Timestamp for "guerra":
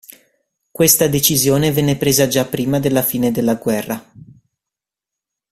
3.53-4.03